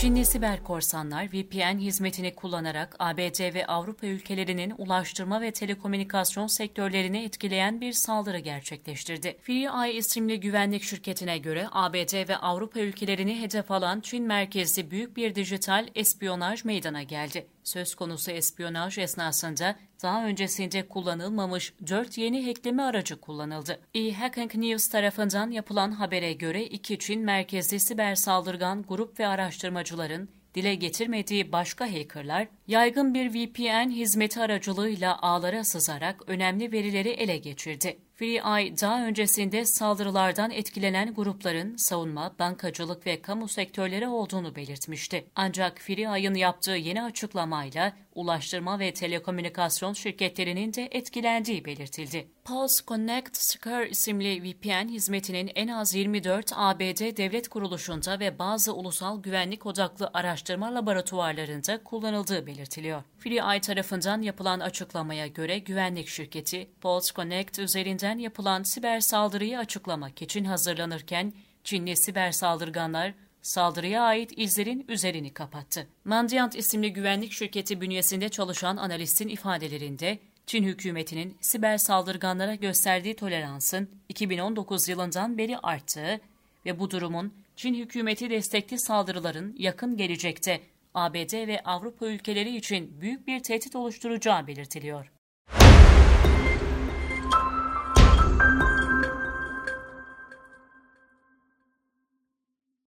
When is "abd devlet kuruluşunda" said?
56.54-58.20